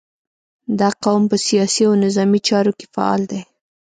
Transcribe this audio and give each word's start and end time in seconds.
•دا 0.79 0.89
قوم 1.03 1.23
په 1.31 1.37
سیاسي 1.47 1.81
او 1.87 1.93
نظامي 2.05 2.39
چارو 2.47 2.71
کې 2.77 2.85
فعال 2.93 3.21
دی. 3.31 3.41